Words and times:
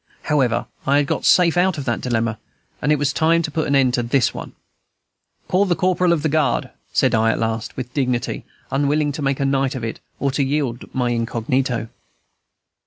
However, 0.23 0.65
I 0.87 0.97
had 0.97 1.05
got 1.05 1.25
safe 1.25 1.55
out 1.55 1.77
of 1.77 1.85
that 1.85 2.01
dilemma, 2.01 2.39
and 2.81 2.91
it 2.91 2.97
was 2.97 3.13
time 3.13 3.43
to 3.43 3.51
put 3.51 3.67
an 3.67 3.75
end 3.75 3.93
to 3.93 4.01
this 4.01 4.33
one, 4.33 4.53
"Call 5.47 5.65
the 5.65 5.75
corporal 5.75 6.11
of 6.11 6.23
the 6.23 6.27
guard," 6.27 6.71
said 6.91 7.13
I 7.13 7.29
at 7.29 7.37
last, 7.37 7.77
with 7.77 7.93
dignity, 7.93 8.43
unwilling 8.71 9.11
to 9.11 9.21
make 9.21 9.39
a 9.39 9.45
night 9.45 9.75
of 9.75 9.83
it 9.83 9.99
or 10.19 10.31
to 10.31 10.43
yield 10.43 10.91
my 10.95 11.11
incognito. 11.11 11.89